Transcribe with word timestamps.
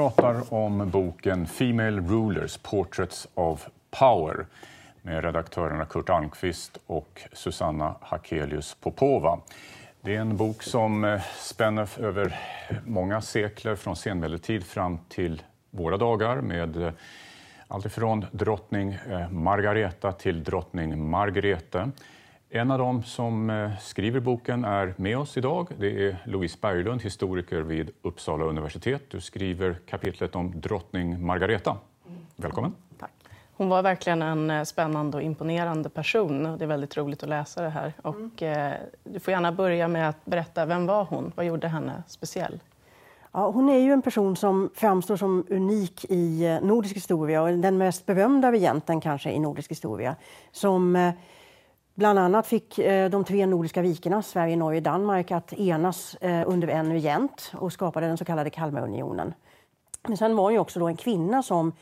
Pratar 0.00 0.54
om 0.54 0.90
boken 0.90 1.46
Female 1.46 2.00
Rulers 2.00 2.56
Portraits 2.56 3.28
of 3.34 3.66
Power 3.90 4.46
med 5.02 5.24
redaktörerna 5.24 5.84
Kurt 5.84 6.10
Almqvist 6.10 6.78
och 6.86 7.22
Susanna 7.32 7.94
Hakelius 8.00 8.76
Popova. 8.80 9.40
Det 10.00 10.16
är 10.16 10.20
en 10.20 10.36
bok 10.36 10.62
som 10.62 11.04
eh, 11.04 11.20
spänner 11.38 11.88
över 12.00 12.38
många 12.86 13.20
sekler 13.20 13.76
från 13.76 13.96
senmedeltid 13.96 14.64
fram 14.64 14.98
till 15.08 15.42
våra 15.70 15.96
dagar 15.96 16.40
med 16.40 16.82
eh, 16.82 16.92
alltifrån 17.68 18.26
drottning 18.32 18.92
eh, 19.10 19.30
Margareta 19.30 20.12
till 20.12 20.44
drottning 20.44 21.10
Margrethe. 21.10 21.90
En 22.52 22.70
av 22.70 22.78
dem 22.78 23.02
som 23.02 23.50
eh, 23.50 23.70
skriver 23.80 24.20
boken 24.20 24.64
är 24.64 24.94
med 24.96 25.18
oss 25.18 25.36
idag. 25.36 25.68
Det 25.78 26.06
är 26.08 26.16
Louise 26.24 26.58
Berglund, 26.60 27.02
historiker 27.02 27.60
vid 27.60 27.90
Uppsala 28.02 28.44
universitet. 28.44 29.02
Du 29.10 29.20
skriver 29.20 29.74
kapitlet 29.86 30.36
om 30.36 30.60
drottning 30.60 31.26
Margareta. 31.26 31.76
Välkommen. 32.36 32.74
Tack. 32.98 33.10
Hon 33.52 33.68
var 33.68 33.82
verkligen 33.82 34.22
en 34.22 34.50
eh, 34.50 34.62
spännande 34.62 35.16
och 35.16 35.22
imponerande 35.22 35.88
person. 35.88 36.58
Det 36.58 36.64
är 36.64 36.66
väldigt 36.66 36.96
roligt 36.96 37.22
att 37.22 37.28
läsa 37.28 37.62
det 37.62 37.68
här. 37.68 37.92
Och, 38.02 38.42
eh, 38.42 38.74
du 39.04 39.20
får 39.20 39.32
gärna 39.32 39.52
börja 39.52 39.88
med 39.88 40.08
att 40.08 40.24
berätta, 40.24 40.66
vem 40.66 40.86
var 40.86 41.04
hon? 41.04 41.32
Vad 41.34 41.46
gjorde 41.46 41.68
henne 41.68 42.02
speciell? 42.06 42.60
Ja, 43.32 43.50
hon 43.50 43.68
är 43.68 43.78
ju 43.78 43.92
en 43.92 44.02
person 44.02 44.36
som 44.36 44.70
framstår 44.74 45.16
som 45.16 45.46
unik 45.48 46.04
i 46.08 46.58
nordisk 46.62 46.96
historia 46.96 47.42
och 47.42 47.58
den 47.58 47.78
mest 47.78 48.06
berömda 48.06 48.52
regenten 48.52 49.00
kanske 49.00 49.30
i 49.30 49.38
nordisk 49.38 49.70
historia. 49.70 50.16
Som 50.52 50.96
eh, 50.96 51.12
Bland 52.00 52.18
annat 52.18 52.46
fick 52.46 52.78
eh, 52.78 53.10
de 53.10 53.24
tre 53.24 53.46
nordiska 53.46 53.82
rikena, 53.82 54.22
Sverige, 54.22 54.56
Norge 54.56 54.78
och 54.78 54.82
Danmark, 54.82 55.30
att 55.30 55.52
enas 55.52 56.14
eh, 56.14 56.42
under 56.46 56.68
en 56.68 56.92
regent 56.92 57.52
och 57.54 57.72
skapade 57.72 58.06
den 58.06 58.18
så 58.18 58.24
kallade 58.24 58.50
Kalmarunionen. 58.50 59.34
Men 60.08 60.16
sen 60.16 60.36
var 60.36 60.44
hon 60.44 60.52
ju 60.52 60.58
också 60.58 60.80
då 60.80 60.88
en 60.88 60.96
kvinna 60.96 61.42
som 61.42 61.72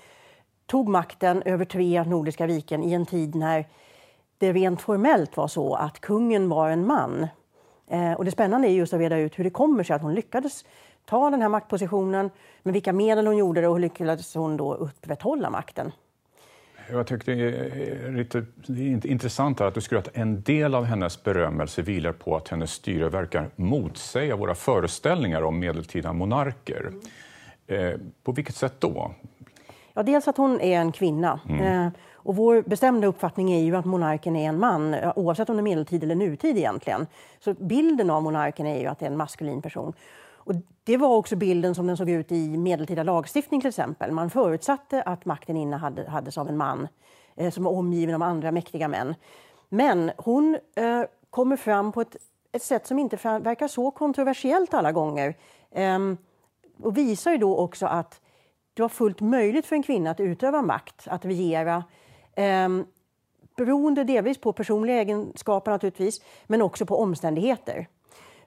tog 0.67 0.89
makten 0.89 1.43
över 1.43 1.65
tre 1.65 2.05
nordiska 2.05 2.47
riken 2.47 2.83
i 2.83 2.93
en 2.93 3.07
tid 3.07 3.35
när 3.35 3.69
det 4.39 4.53
rent 4.53 4.81
formellt 4.81 5.37
var 5.37 5.49
så 5.49 5.75
att 5.75 6.01
kungen 6.01 6.49
var 6.49 6.71
en 6.71 6.87
man. 6.87 7.27
Eh, 7.87 8.13
och 8.13 8.25
det 8.25 8.31
spännande 8.31 8.69
är 8.69 8.73
just 8.73 8.93
att 8.93 9.01
reda 9.01 9.19
ut 9.19 9.39
hur 9.39 9.45
det 9.45 9.51
kommer 9.51 9.85
sig 9.85 9.97
att 9.97 10.03
hon 10.03 10.15
lyckades 10.15 10.65
ta 11.05 11.31
den 11.31 11.43
här 11.43 11.49
maktpositionen, 11.49 12.31
med 12.63 12.75
vilka 12.75 12.93
medel 12.93 13.27
hon 13.27 13.37
gjorde 13.37 13.61
det 13.61 13.69
och 13.69 13.75
hur 13.75 13.81
lyckades 13.81 14.35
hon 14.35 14.57
då 14.57 14.75
upprätthålla 14.75 15.51
makten. 15.51 15.93
Jag 16.91 17.07
det 17.25 17.33
är 17.33 18.13
lite 18.13 18.45
det 18.67 18.93
är 18.93 19.07
intressant 19.07 19.61
att 19.61 19.75
du 19.75 19.81
skriver 19.81 20.03
att 20.03 20.17
en 20.17 20.43
del 20.43 20.75
av 20.75 20.85
hennes 20.85 21.25
berömmelse 21.25 21.83
vilar 21.83 22.13
på 22.13 22.37
att 22.37 22.49
hennes 22.49 22.73
styre 22.73 23.09
verkar 23.09 23.51
motsäga 23.57 24.37
våra 24.37 24.55
föreställningar 24.55 25.43
om 25.43 25.59
medeltida 25.59 26.13
monarker. 26.13 26.93
Eh, 27.67 27.93
på 28.23 28.33
vilket 28.33 28.57
sätt 28.57 28.75
då? 28.79 29.15
Ja, 29.95 30.03
dels 30.03 30.29
att 30.29 30.37
hon 30.37 30.61
är 30.61 30.81
en 30.81 30.93
kvinna. 30.93 31.41
Mm. 31.49 31.87
Eh, 31.87 31.93
och 32.13 32.37
vår 32.37 32.63
bestämda 32.63 33.07
uppfattning 33.07 33.53
är 33.53 33.63
ju 33.63 33.77
att 33.77 33.85
monarken 33.85 34.37
är 34.37 34.49
en 34.49 34.59
man, 34.59 34.97
oavsett 35.17 35.51
om 35.51 35.57
det 35.57 35.61
är 35.61 35.63
medeltid 35.63 36.03
eller 36.03 36.15
nutid 36.15 36.57
egentligen. 36.57 37.07
Så 37.41 37.55
bilden 37.55 38.11
av 38.11 38.23
monarken 38.23 38.67
är 38.67 38.81
ju 38.81 38.87
att 38.87 38.99
det 38.99 39.07
är 39.07 39.11
en 39.11 39.17
maskulin 39.17 39.63
person. 39.63 39.93
Och 40.49 40.55
det 40.85 40.97
var 40.97 41.17
också 41.17 41.37
bilden 41.37 41.75
som 41.75 41.87
den 41.87 41.97
såg 41.97 42.11
ut 42.11 42.33
i 42.33 42.57
medeltida 42.57 43.03
lagstiftning 43.03 43.61
till 43.61 43.69
exempel. 43.69 44.13
Man 44.13 44.31
förutsatte 44.31 45.03
att 45.03 45.25
makten 45.25 45.57
innehades 45.57 46.39
av 46.39 46.49
en 46.49 46.57
man 46.57 46.89
eh, 47.37 47.51
som 47.51 47.65
var 47.65 47.73
omgiven 47.73 48.15
av 48.15 48.23
andra 48.23 48.53
mäktiga 48.53 48.89
män. 48.89 49.15
Men 49.69 50.11
hon 50.17 50.59
eh, 50.75 51.03
kommer 51.31 51.57
fram 51.57 51.93
på 51.93 52.01
ett, 52.01 52.17
ett 52.53 52.63
sätt 52.63 52.87
som 52.87 52.99
inte 52.99 53.17
verkar 53.17 53.69
så 53.69 53.91
kontroversiellt 53.91 54.75
alla 54.75 54.93
gånger. 54.93 55.35
Eh, 55.71 55.99
och 56.83 56.97
visar 56.97 57.33
ju 57.33 57.39
då 57.39 57.57
också 57.57 57.87
att 57.87 58.21
det 58.75 58.83
var 58.83 58.89
fullt 58.89 59.21
möjligt 59.21 59.67
för 59.67 59.77
en 59.77 59.83
kvinna 59.83 60.11
att 60.11 60.21
utöva 60.21 60.63
makt, 60.63 61.09
att 61.09 61.25
regera. 61.25 61.85
Eh, 62.33 62.69
beroende 63.57 64.05
delvis 64.05 64.39
på 64.39 64.53
personliga 64.53 64.97
egenskaper 64.97 65.71
naturligtvis, 65.71 66.23
men 66.47 66.63
också 66.63 66.87
på 66.87 66.97
omständigheter. 66.97 67.89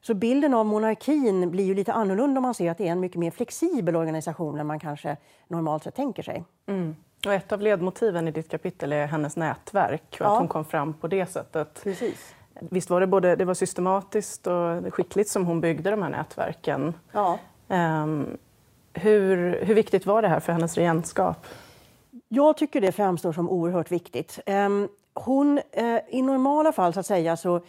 Så 0.02 0.14
bilden 0.14 0.54
av 0.54 0.66
monarkin 0.66 1.52
blir 1.52 1.64
ju 1.64 1.74
lite 1.74 1.94
annorlunda 1.94 2.40
om 2.40 2.42
man 2.42 2.54
ser 2.54 2.72
att 2.72 2.78
det 2.78 2.88
är 2.88 2.92
en 2.92 3.00
mycket 3.00 3.18
mer 3.18 3.32
flexibel 3.32 3.96
organisation 3.96 4.60
än 4.60 4.68
man 4.68 4.80
kanske 4.80 5.18
normalt 5.48 5.84
sett 5.84 5.96
tänker 5.96 6.24
sig. 6.24 6.44
Mm. 6.68 6.96
Och 7.26 7.34
ett 7.34 7.52
av 7.52 7.62
ledmotiven 7.62 8.28
i 8.28 8.32
ditt 8.32 8.50
kapitel 8.50 8.94
är 8.94 9.08
hennes 9.08 9.36
nätverk 9.36 10.04
och 10.10 10.22
ja. 10.22 10.34
att 10.34 10.40
hon 10.40 10.48
kom 10.48 10.66
fram 10.66 10.94
på 10.94 11.08
det 11.08 11.26
sättet. 11.26 11.84
Precis. 11.84 12.36
Visst 12.60 12.90
var 12.90 13.02
det 13.02 13.08
både 13.08 13.36
det 13.36 13.46
var 13.46 13.54
systematiskt 13.54 14.48
och 14.48 14.94
skickligt 14.94 15.30
som 15.30 15.46
hon 15.46 15.62
byggde 15.62 15.92
de 15.92 16.02
här 16.02 16.10
nätverken? 16.10 16.94
Ja. 17.12 17.40
Um, 17.68 18.38
hur, 18.94 19.60
hur 19.66 19.76
viktigt 19.76 20.06
var 20.06 20.22
det 20.22 20.28
här 20.28 20.40
för 20.40 20.54
hennes 20.54 20.78
regentskap? 20.78 21.46
Jag 22.28 22.58
tycker 22.58 22.82
det 22.82 22.92
framstår 22.92 23.34
som 23.34 23.50
oerhört 23.50 23.92
viktigt. 23.92 24.40
Um, 24.46 24.90
hon, 25.14 25.58
uh, 25.58 26.00
I 26.10 26.22
normala 26.22 26.72
fall 26.72 26.94
så 26.94 27.00
att 27.00 27.06
säga 27.06 27.38
så 27.38 27.62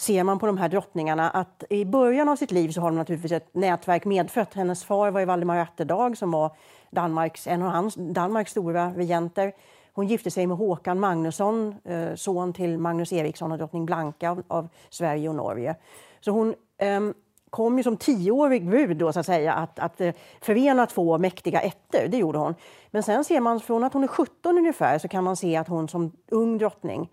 ser 0.00 0.24
man 0.24 0.38
på 0.38 0.46
de 0.46 0.58
här 0.58 0.68
drottningarna 0.68 1.30
att 1.30 1.64
i 1.70 1.84
början 1.84 2.28
av 2.28 2.36
sitt 2.36 2.50
liv 2.50 2.68
så 2.68 2.80
har 2.80 2.90
de 2.90 2.96
naturligtvis 2.96 3.32
ett 3.32 3.54
nätverk 3.54 4.04
medfött. 4.04 4.54
Hennes 4.54 4.84
far 4.84 5.10
var 5.10 5.20
ju 5.20 5.26
Valdemar 5.26 5.58
Atterdag 5.58 6.16
som 6.16 6.30
var 6.30 6.56
Danmarks, 6.90 7.46
en 7.46 7.62
av 7.62 7.70
hans, 7.70 7.94
Danmarks 7.94 8.50
stora 8.50 8.92
regenter. 8.96 9.52
Hon 9.92 10.06
gifte 10.06 10.30
sig 10.30 10.46
med 10.46 10.56
Håkan 10.56 11.00
Magnusson, 11.00 11.74
eh, 11.84 12.14
son 12.14 12.52
till 12.52 12.78
Magnus 12.78 13.12
Eriksson 13.12 13.52
och 13.52 13.58
drottning 13.58 13.86
Blanka 13.86 14.30
av, 14.30 14.42
av 14.48 14.68
Sverige 14.90 15.28
och 15.28 15.34
Norge. 15.34 15.76
Så 16.20 16.30
hon 16.30 16.54
um, 16.82 17.14
kom 17.50 17.78
ju 17.78 17.84
som 17.84 17.96
tioårig 17.96 18.66
brud 18.66 18.96
då, 18.96 19.12
så 19.12 19.20
att 19.20 19.26
säga, 19.26 19.52
att, 19.52 19.78
att 19.78 20.00
eh, 20.00 20.14
förena 20.40 20.86
två 20.86 21.18
mäktiga 21.18 21.60
ätter. 21.60 22.08
Det 22.08 22.16
gjorde 22.16 22.38
hon. 22.38 22.54
Men 22.90 23.02
sen 23.02 23.24
ser 23.24 23.40
man 23.40 23.60
från 23.60 23.84
att 23.84 23.92
hon 23.92 24.04
är 24.04 24.08
17 24.08 24.58
ungefär 24.58 24.98
så 24.98 25.08
kan 25.08 25.24
man 25.24 25.36
se 25.36 25.56
att 25.56 25.68
hon 25.68 25.88
som 25.88 26.12
ung 26.30 26.58
drottning 26.58 27.10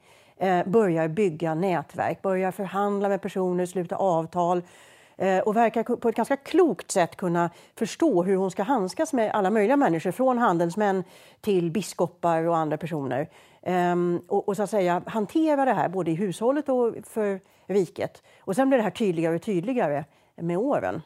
börjar 0.65 1.07
bygga 1.07 1.53
nätverk, 1.53 2.21
börjar 2.21 2.51
förhandla 2.51 3.09
med 3.09 3.21
personer, 3.21 3.65
sluta 3.65 3.95
avtal 3.95 4.61
eh, 5.17 5.39
och 5.39 5.55
verkar 5.55 5.83
på 5.83 6.09
ett 6.09 6.15
ganska 6.15 6.37
klokt 6.37 6.91
sätt 6.91 7.15
kunna 7.15 7.49
förstå 7.75 8.23
hur 8.23 8.35
hon 8.35 8.51
ska 8.51 8.63
handskas 8.63 9.13
med 9.13 9.31
alla 9.31 9.49
möjliga 9.49 9.77
människor, 9.77 10.11
från 10.11 10.37
handelsmän 10.37 11.03
till 11.41 11.71
biskopar 11.71 12.43
och 12.43 12.57
andra 12.57 12.77
personer. 12.77 13.29
Eh, 13.61 13.95
och, 14.27 14.47
och, 14.47 14.55
så 14.55 14.63
att 14.63 14.69
säga 14.69 15.01
hantera 15.05 15.65
det 15.65 15.73
här 15.73 15.89
både 15.89 16.11
i 16.11 16.15
hushållet 16.15 16.69
och 16.69 16.95
för 17.03 17.39
riket. 17.65 18.23
Och 18.39 18.55
sen 18.55 18.69
blir 18.69 18.77
det 18.77 18.83
här 18.83 18.91
tydligare 18.91 19.35
och 19.35 19.41
tydligare 19.41 20.05
med 20.35 20.57
åren. 20.57 21.01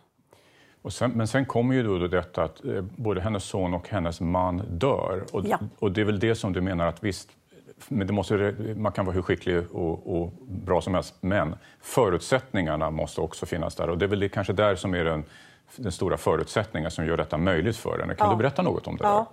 Sen, 0.90 1.12
men 1.12 1.28
sen 1.28 1.46
kommer 1.46 1.76
ju 1.76 1.84
då 1.84 2.08
detta 2.08 2.44
att 2.44 2.66
eh, 2.66 2.82
både 2.82 3.22
hennes 3.22 3.44
son 3.44 3.74
och 3.74 3.90
hennes 3.90 4.22
man 4.22 4.62
dör. 4.70 5.26
Och, 5.32 5.46
ja. 5.46 5.60
och 5.80 5.92
det 5.92 6.02
är 6.02 6.06
väl 6.06 6.20
det 6.20 6.36
som 6.36 6.54
du 6.54 6.62
menar 6.62 6.88
att 6.88 7.04
visst, 7.04 7.30
men 7.88 8.08
det 8.08 8.14
måste, 8.14 8.56
man 8.76 8.92
kan 8.92 9.06
vara 9.06 9.16
hur 9.16 9.22
skicklig 9.22 9.72
och, 9.72 10.22
och, 10.22 10.32
bra 10.48 10.82
som 10.82 10.94
helst, 10.94 11.16
men 11.22 11.56
förutsättningarna 11.82 12.92
måste 12.92 13.22
också 13.22 13.46
finnas 13.46 13.76
där. 13.76 13.90
Och 13.90 13.98
det 13.98 14.06
är 14.06 14.10
väl 14.10 14.20
det, 14.20 14.30
kanske 14.30 14.54
där 14.54 14.76
som 14.76 14.94
är 14.94 15.06
den, 15.06 15.24
den 15.76 15.92
stora 15.92 16.18
förutsättningen 16.18 16.92
som 16.92 17.06
gör 17.06 17.18
detta 17.18 17.38
möjligt 17.38 17.78
för 17.78 18.00
henne. 18.00 18.16
Kan 18.16 18.28
ja. 18.28 18.34
du 18.34 18.38
berätta 18.38 18.62
något 18.62 18.88
om 18.88 18.98
det? 18.98 19.04
Ja. 19.04 19.26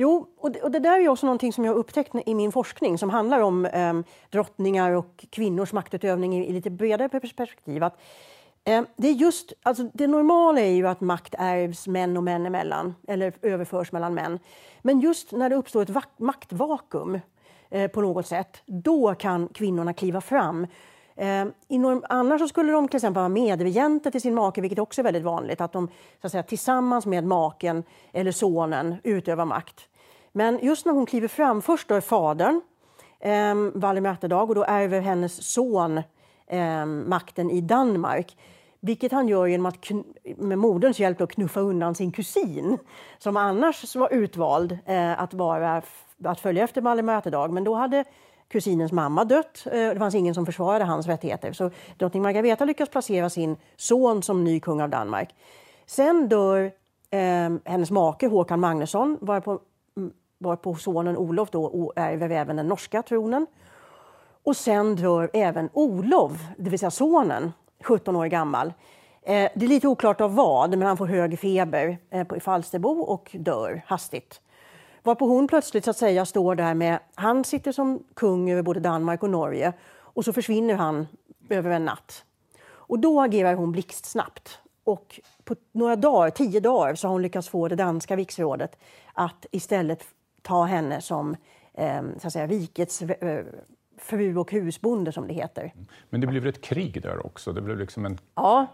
Jo, 0.00 0.26
och 0.38 0.52
det, 0.52 0.60
och 0.60 0.70
det, 0.70 0.78
där 0.78 1.00
är 1.00 1.08
också 1.08 1.26
någonting 1.26 1.52
som 1.52 1.64
jag 1.64 1.76
upptäckt 1.76 2.14
i 2.26 2.34
min 2.34 2.52
forskning 2.52 2.98
som 2.98 3.10
handlar 3.10 3.40
om 3.40 3.66
eh, 3.66 3.94
drottningar 4.30 4.92
och 4.92 5.24
kvinnors 5.30 5.72
maktutövning 5.72 6.36
i, 6.36 6.48
i 6.48 6.52
lite 6.52 6.70
bredare 6.70 7.08
perspektiv. 7.08 7.84
Att, 7.84 8.00
eh, 8.64 8.82
det, 8.96 9.08
är 9.08 9.12
just, 9.12 9.52
alltså, 9.62 9.90
det 9.94 10.06
normala 10.06 10.60
är 10.60 10.70
ju 10.70 10.88
att 10.88 11.00
makt 11.00 11.34
ärvs 11.38 11.86
män 11.86 12.16
och 12.16 12.24
män 12.24 12.46
emellan, 12.46 12.94
eller 13.08 13.32
överförs 13.42 13.92
mellan 13.92 14.14
män. 14.14 14.38
Men 14.82 15.00
just 15.00 15.32
när 15.32 15.50
det 15.50 15.56
uppstår 15.56 15.82
ett 15.82 16.18
maktvakuum 16.18 17.20
Eh, 17.70 17.90
på 17.90 18.00
något 18.00 18.26
sätt, 18.26 18.62
då 18.66 19.14
kan 19.14 19.48
kvinnorna 19.48 19.92
kliva 19.92 20.20
fram. 20.20 20.66
Eh, 21.16 21.44
inom, 21.68 22.04
annars 22.08 22.40
så 22.40 22.48
skulle 22.48 22.72
de 22.72 22.88
till 22.88 22.96
exempel 22.96 23.20
vara 23.20 23.28
medregenter 23.28 24.10
till 24.10 24.20
sin 24.20 24.34
make, 24.34 24.60
vilket 24.60 24.78
också 24.78 25.00
är 25.00 25.02
väldigt 25.02 25.22
vanligt, 25.22 25.60
att 25.60 25.72
de 25.72 25.88
så 26.20 26.26
att 26.26 26.32
säga, 26.32 26.42
tillsammans 26.42 27.06
med 27.06 27.24
maken 27.24 27.82
eller 28.12 28.32
sonen 28.32 28.96
utövar 29.04 29.44
makt. 29.44 29.88
Men 30.32 30.58
just 30.62 30.86
när 30.86 30.92
hon 30.92 31.06
kliver 31.06 31.28
fram, 31.28 31.62
först 31.62 31.88
då 31.88 31.94
är 31.94 32.00
fadern, 32.00 32.60
eh, 33.20 33.54
Valdemar 33.74 34.10
Atterdag, 34.10 34.48
och 34.48 34.54
då 34.54 34.64
ärver 34.64 35.00
hennes 35.00 35.52
son 35.52 36.02
eh, 36.46 36.86
makten 36.86 37.50
i 37.50 37.60
Danmark. 37.60 38.36
Vilket 38.80 39.12
han 39.12 39.28
gör 39.28 39.46
genom 39.46 39.66
att 39.66 39.90
med 40.36 40.58
moderns 40.58 41.00
hjälp 41.00 41.18
då 41.18 41.26
knuffa 41.26 41.60
undan 41.60 41.94
sin 41.94 42.12
kusin 42.12 42.78
som 43.18 43.36
annars 43.36 43.96
var 43.96 44.12
utvald 44.12 44.78
eh, 44.86 45.22
att, 45.22 45.34
vara, 45.34 45.82
att 46.24 46.40
följa 46.40 46.64
efter 46.64 46.80
Valdemar 46.80 47.14
Mötedag. 47.14 47.52
Men 47.52 47.64
då 47.64 47.74
hade 47.74 48.04
kusinens 48.48 48.92
mamma 48.92 49.24
dött. 49.24 49.66
Eh, 49.66 49.72
det 49.72 49.98
fanns 49.98 50.14
ingen 50.14 50.34
som 50.34 50.46
försvarade 50.46 50.84
hans 50.84 51.06
rättigheter. 51.06 51.52
Så 51.52 51.70
drottning 51.96 52.22
Margareta 52.22 52.64
lyckas 52.64 52.88
placera 52.88 53.30
sin 53.30 53.56
son 53.76 54.22
som 54.22 54.44
ny 54.44 54.60
kung 54.60 54.80
av 54.80 54.88
Danmark. 54.88 55.34
Sen 55.86 56.28
dör 56.28 56.72
eh, 57.10 57.50
hennes 57.64 57.90
make 57.90 58.26
Håkan 58.26 58.60
Magnusson 58.60 59.18
varpå, 59.20 59.58
mm, 59.96 60.12
varpå 60.38 60.74
sonen 60.74 61.16
Olof 61.16 61.50
då 61.50 61.92
ärver 61.96 62.30
även 62.30 62.56
den 62.56 62.68
norska 62.68 63.02
tronen. 63.02 63.46
Och 64.42 64.56
sen 64.56 64.96
dör 64.96 65.30
även 65.32 65.68
Olof, 65.72 66.32
det 66.56 66.70
vill 66.70 66.78
säga 66.78 66.90
sonen, 66.90 67.52
17 67.84 68.16
år 68.16 68.26
gammal. 68.26 68.72
Eh, 69.22 69.50
det 69.54 69.64
är 69.64 69.68
lite 69.68 69.88
oklart 69.88 70.20
av 70.20 70.34
vad, 70.34 70.70
men 70.70 70.82
han 70.82 70.96
får 70.96 71.06
hög 71.06 71.38
feber 71.38 71.98
eh, 72.10 72.26
i 72.36 72.40
Falsterbo 72.40 73.00
och 73.00 73.30
dör 73.32 73.82
hastigt. 73.86 74.40
Varpå 75.02 75.26
hon 75.26 75.48
plötsligt 75.48 75.84
så 75.84 75.90
att 75.90 75.96
säga 75.96 76.24
står 76.24 76.54
där 76.54 76.74
med, 76.74 76.98
han 77.14 77.44
sitter 77.44 77.72
som 77.72 78.02
kung 78.14 78.50
över 78.50 78.62
både 78.62 78.80
Danmark 78.80 79.22
och 79.22 79.30
Norge 79.30 79.72
och 79.96 80.24
så 80.24 80.32
försvinner 80.32 80.74
han 80.74 81.06
över 81.48 81.70
en 81.70 81.84
natt. 81.84 82.24
Och 82.68 82.98
då 82.98 83.20
agerar 83.20 83.54
hon 83.54 83.72
blixtsnabbt. 83.72 84.58
Och 84.84 85.20
på 85.44 85.54
några 85.72 85.96
dagar, 85.96 86.30
tio 86.30 86.60
dagar, 86.60 86.94
så 86.94 87.08
har 87.08 87.12
hon 87.12 87.22
lyckats 87.22 87.48
få 87.48 87.68
det 87.68 87.76
danska 87.76 88.16
viksrådet 88.16 88.78
att 89.12 89.46
istället 89.50 90.04
ta 90.42 90.64
henne 90.64 91.00
som 91.00 91.36
eh, 91.74 92.02
så 92.18 92.26
att 92.26 92.32
säga, 92.32 92.46
rikets 92.46 93.02
eh, 93.02 93.44
fru 94.08 94.36
och 94.36 94.52
husbonde 94.52 95.12
som 95.12 95.28
det 95.28 95.34
heter. 95.34 95.72
Men 96.10 96.20
det 96.20 96.26
blev 96.26 96.46
ett 96.46 96.60
krig 96.60 97.02
där 97.02 97.26
också? 97.26 97.52
Det 97.52 97.60
blev 97.60 97.78
liksom 97.78 98.06
en... 98.06 98.18
Ja, 98.34 98.66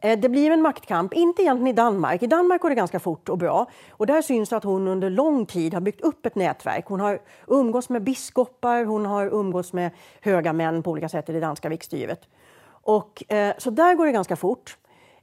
eh, 0.00 0.18
det 0.18 0.28
blir 0.28 0.50
en 0.50 0.62
maktkamp, 0.62 1.14
inte 1.14 1.42
egentligen 1.42 1.66
i 1.66 1.72
Danmark. 1.72 2.22
I 2.22 2.26
Danmark 2.26 2.60
går 2.60 2.68
det 2.68 2.74
ganska 2.74 3.00
fort 3.00 3.28
och 3.28 3.38
bra. 3.38 3.66
Och 3.90 4.06
där 4.06 4.22
syns 4.22 4.52
att 4.52 4.64
hon 4.64 4.88
under 4.88 5.10
lång 5.10 5.46
tid 5.46 5.74
har 5.74 5.80
byggt 5.80 6.00
upp 6.00 6.26
ett 6.26 6.34
nätverk. 6.34 6.86
Hon 6.86 7.00
har 7.00 7.18
umgåtts 7.46 7.88
med 7.88 8.02
biskopar, 8.02 8.84
hon 8.84 9.06
har 9.06 9.26
umgåtts 9.26 9.72
med 9.72 9.90
höga 10.20 10.52
män 10.52 10.82
på 10.82 10.90
olika 10.90 11.08
sätt 11.08 11.28
i 11.28 11.32
det 11.32 11.40
danska 11.40 11.68
riksstyret. 11.68 12.28
Och, 12.70 13.32
eh, 13.32 13.54
så 13.58 13.70
där 13.70 13.94
går 13.94 14.06
det 14.06 14.12
ganska 14.12 14.36
fort. 14.36 14.76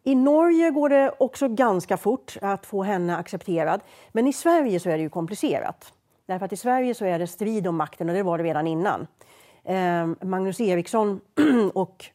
I 0.03 0.15
Norge 0.15 0.71
går 0.71 0.89
det 0.89 1.11
också 1.19 1.47
ganska 1.47 1.97
fort 1.97 2.37
att 2.41 2.65
få 2.65 2.83
henne 2.83 3.17
accepterad. 3.17 3.81
Men 4.11 4.27
i 4.27 4.33
Sverige 4.33 4.79
så 4.79 4.89
är 4.89 4.97
det 4.97 5.03
ju 5.03 5.09
komplicerat. 5.09 5.93
Därför 6.25 6.45
att 6.45 6.53
i 6.53 6.57
Sverige 6.57 6.93
så 6.93 7.05
är 7.05 7.19
det 7.19 7.27
strid 7.27 7.67
om 7.67 7.75
makten 7.75 8.09
och 8.09 8.15
det 8.15 8.23
var 8.23 8.37
det 8.37 8.43
redan 8.43 8.67
innan. 8.67 9.07
Eh, 9.65 10.07
Magnus 10.21 10.59
Eriksson 10.59 11.21
och, 11.73 12.05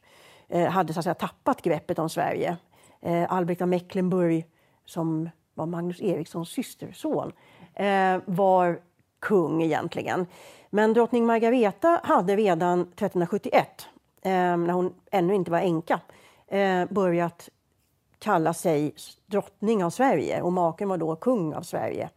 eh, 0.49 0.69
hade 0.69 0.93
så 0.93 0.99
att 0.99 1.03
säga, 1.03 1.13
tappat 1.13 1.61
greppet 1.61 1.99
om 1.99 2.09
Sverige. 2.09 2.57
Eh, 3.01 3.33
Albrecht 3.33 3.61
av 3.61 3.67
Mecklenburg, 3.67 4.45
som 4.85 5.29
var 5.53 5.65
Magnus 5.65 6.01
Erikssons 6.01 6.49
systerson, 6.49 7.31
eh, 7.73 8.17
var 8.25 8.79
kung 9.19 9.63
egentligen. 9.63 10.25
Men 10.69 10.93
drottning 10.93 11.25
Margareta 11.25 12.01
hade 12.03 12.35
redan 12.35 12.81
1371, 12.81 13.87
eh, 14.21 14.31
när 14.31 14.71
hon 14.71 14.93
ännu 15.11 15.35
inte 15.35 15.51
var 15.51 15.59
änka, 15.59 15.99
eh, 16.47 16.85
börjat 16.89 17.49
kalla 18.19 18.53
sig 18.53 18.93
drottning 19.25 19.83
av 19.83 19.89
Sverige 19.89 20.41
och 20.41 20.53
maken 20.53 20.89
var 20.89 20.97
då 20.97 21.15
kung 21.15 21.53
av 21.53 21.61
Sverige. 21.61 22.09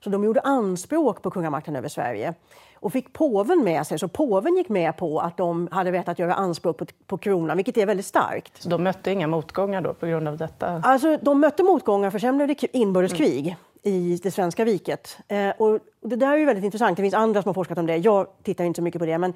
Så 0.00 0.10
de 0.10 0.24
gjorde 0.24 0.40
anspråk 0.40 1.22
på 1.22 1.30
kungamakten 1.30 1.76
över 1.76 1.88
Sverige 1.88 2.34
och 2.80 2.92
fick 2.92 3.12
påven 3.12 3.64
med 3.64 3.86
sig. 3.86 3.98
Så 3.98 4.08
påven 4.08 4.56
gick 4.56 4.68
med 4.68 4.96
på 4.96 5.20
att 5.20 5.36
de 5.36 5.68
hade 5.70 5.92
rätt 5.92 6.08
att 6.08 6.18
göra 6.18 6.34
anspråk 6.34 6.76
på, 6.76 6.86
på 7.06 7.18
kronan, 7.18 7.56
vilket 7.56 7.76
är 7.76 7.86
väldigt 7.86 8.06
starkt. 8.06 8.62
Så 8.62 8.68
de 8.68 8.82
mötte 8.82 9.10
inga 9.10 9.26
motgångar 9.26 9.80
då 9.80 9.94
på 9.94 10.06
grund 10.06 10.28
av 10.28 10.36
detta? 10.36 10.82
Alltså, 10.84 11.18
de 11.22 11.40
mötte 11.40 11.62
motgångar, 11.62 12.10
för 12.10 12.18
sen 12.18 12.36
blev 12.36 12.48
det 12.48 12.76
inbördeskrig 12.76 13.46
mm. 13.46 13.56
i 13.96 14.20
det 14.22 14.30
svenska 14.30 14.64
riket. 14.64 15.18
Eh, 15.28 15.50
och 15.58 15.78
det 16.00 16.16
där 16.16 16.32
är 16.32 16.36
ju 16.36 16.44
väldigt 16.44 16.64
intressant. 16.64 16.96
Det 16.96 17.02
finns 17.02 17.14
andra 17.14 17.42
som 17.42 17.48
har 17.48 17.54
forskat 17.54 17.78
om 17.78 17.86
det. 17.86 17.96
Jag 17.96 18.26
tittar 18.42 18.64
inte 18.64 18.78
så 18.78 18.82
mycket 18.82 18.98
på 18.98 19.06
det. 19.06 19.18
Men 19.18 19.32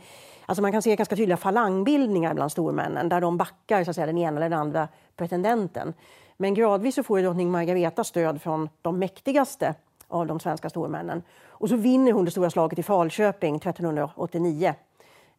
alltså, 0.47 0.63
man 0.63 0.73
kan 0.73 0.83
se 0.83 0.97
ganska 0.97 1.17
tydliga 1.17 1.37
falangbildningar 1.37 2.35
bland 2.35 2.53
stormännen 2.53 3.09
där 3.09 3.21
de 3.21 3.37
backar 3.37 3.85
så 3.85 3.91
att 3.91 3.97
säga, 3.97 4.07
den 4.07 4.19
ena 4.19 4.37
eller 4.37 4.51
den 4.51 4.59
andra 4.59 4.89
pretendenten. 5.17 5.95
Men 6.37 6.55
gradvis 6.55 6.95
så 6.95 7.03
får 7.03 7.21
drottning 7.21 7.51
Margareta 7.51 8.05
stöd 8.05 8.43
från 8.43 8.69
de 8.83 8.99
mäktigaste 8.99 9.75
av 10.09 10.27
de 10.27 10.41
svenska 10.41 10.71
stormännen. 10.71 11.23
Och 11.63 11.69
så 11.69 11.77
vinner 11.77 12.13
hon 12.13 12.25
det 12.25 12.31
stora 12.31 12.51
slaget 12.51 12.79
i 12.79 12.83
Falköping 12.83 13.57
1389. 13.57 14.75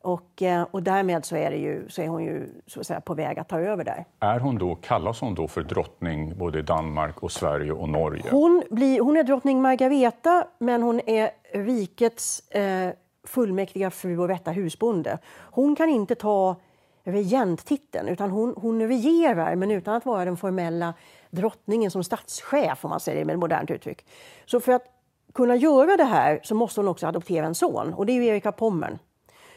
Och, 0.01 0.41
eh, 0.41 0.65
och 0.71 0.83
därmed 0.83 1.25
så 1.25 1.35
är, 1.35 1.51
det 1.51 1.57
ju, 1.57 1.89
så 1.89 2.01
är 2.01 2.07
hon 2.07 2.23
ju 2.23 2.49
så 2.67 2.79
att 2.79 2.87
säga, 2.87 3.01
på 3.01 3.13
väg 3.13 3.39
att 3.39 3.49
ta 3.49 3.59
över 3.59 3.83
där. 3.83 4.05
Är 4.19 4.39
hon 4.39 4.57
då, 4.57 4.75
kallas 4.75 5.21
hon 5.21 5.35
då 5.35 5.47
för 5.47 5.63
drottning 5.63 6.37
både 6.37 6.59
i 6.59 6.61
Danmark 6.61 7.23
och 7.23 7.31
Sverige 7.31 7.71
och 7.71 7.89
Norge? 7.89 8.23
Hon, 8.31 8.63
blir, 8.69 8.99
hon 8.99 9.17
är 9.17 9.23
drottning 9.23 9.61
Margareta, 9.61 10.47
men 10.59 10.81
hon 10.83 11.01
är 11.05 11.29
rikets 11.53 12.49
eh, 12.49 12.89
fullmäktiga 13.27 13.91
fru 13.91 14.19
och 14.19 14.27
rätta 14.27 14.51
husbonde. 14.51 15.17
Hon 15.51 15.75
kan 15.75 15.89
inte 15.89 16.15
ta 16.15 16.55
regenttiteln, 17.03 18.07
utan 18.07 18.31
hon, 18.31 18.53
hon 18.57 18.87
regerar 18.87 19.55
men 19.55 19.71
utan 19.71 19.95
att 19.95 20.05
vara 20.05 20.25
den 20.25 20.37
formella 20.37 20.93
drottningen 21.29 21.91
som 21.91 22.03
statschef, 22.03 22.85
om 22.85 22.89
man 22.89 22.99
säger 22.99 23.19
det 23.19 23.25
med 23.25 23.33
ett 23.33 23.39
modernt 23.39 23.71
uttryck. 23.71 24.05
Så 24.45 24.59
för 24.59 24.71
att 24.71 24.92
kunna 25.33 25.55
göra 25.55 25.97
det 25.97 26.03
här 26.03 26.39
så 26.43 26.55
måste 26.55 26.79
hon 26.79 26.87
också 26.87 27.07
adoptera 27.07 27.45
en 27.45 27.55
son 27.55 27.93
och 27.93 28.05
det 28.05 28.11
är 28.11 28.15
ju 28.15 28.25
Erika 28.25 28.51
Pommern 28.51 28.99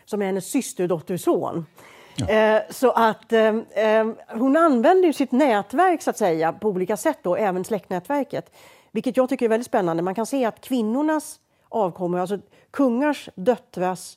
som 0.04 0.22
är 0.22 0.26
hennes 0.26 0.50
systerdotterson. 0.50 1.66
Ja. 2.16 2.28
Eh, 2.28 2.62
så 2.70 2.90
att 2.90 3.32
eh, 3.32 3.56
eh, 3.74 4.06
hon 4.28 4.56
använder 4.56 5.12
sitt 5.12 5.32
nätverk 5.32 6.02
så 6.02 6.10
att 6.10 6.18
säga 6.18 6.52
på 6.52 6.68
olika 6.68 6.96
sätt, 6.96 7.18
då, 7.22 7.36
även 7.36 7.64
släktnätverket. 7.64 8.52
Vilket 8.92 9.16
jag 9.16 9.28
tycker 9.28 9.44
är 9.44 9.48
väldigt 9.48 9.66
spännande. 9.66 10.02
Man 10.02 10.14
kan 10.14 10.26
se 10.26 10.44
att 10.44 10.60
kvinnornas 10.60 11.40
avkommor, 11.68 12.18
alltså 12.18 12.38
kungars 12.70 13.28
döttrars 13.34 14.16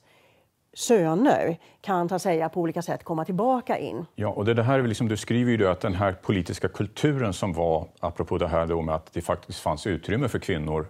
söner 0.74 1.58
kan 1.82 2.08
ta 2.08 2.20
säga, 2.20 2.50
på 2.50 2.62
olika 2.62 2.82
sätt 2.82 3.04
komma 3.04 3.26
tillbaka 3.26 3.78
in. 3.78 4.06
Ja, 4.16 4.28
och 4.28 4.46
det, 4.46 4.64
här, 4.64 4.84
liksom, 4.84 5.08
du 5.08 5.18
skriver 5.18 5.52
ju 5.52 5.68
att 5.68 5.82
den 5.82 5.94
här 5.94 6.14
politiska 6.14 6.68
kulturen 6.68 7.34
som 7.34 7.54
var, 7.54 7.88
apropå 8.00 8.38
det 8.38 8.48
här 8.48 8.66
då 8.66 8.82
med 8.82 8.96
att 8.96 9.14
det 9.14 9.22
faktiskt 9.22 9.60
fanns 9.60 9.88
utrymme 9.88 10.28
för 10.28 10.40
kvinnor 10.40 10.88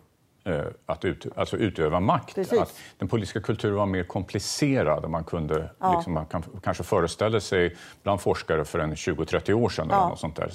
att 0.86 1.06
ut, 1.06 1.28
alltså 1.36 1.58
utöva 1.58 2.00
makt. 2.00 2.38
Att 2.38 2.80
den 2.98 3.08
politiska 3.08 3.42
kulturen 3.42 3.76
var 3.76 3.86
mer 3.86 4.04
komplicerad 4.04 5.10
man 5.10 5.24
kunde 5.24 5.70
ja. 5.80 5.96
liksom, 5.96 6.14
man 6.14 6.26
kan, 6.26 6.44
kanske 6.64 6.84
föreställa 6.84 7.40
sig 7.40 7.76
bland 8.04 8.22
forskare 8.22 8.66
för 8.66 8.80
en 8.80 8.94
20-30 8.96 9.54
år 9.54 9.70
sedan. 9.70 9.88
Ja. 9.90 9.98
Eller 9.98 10.10
något 10.10 10.20
sånt 10.20 10.36
där. 10.36 10.52